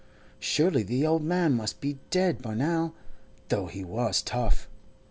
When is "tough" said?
4.23-4.67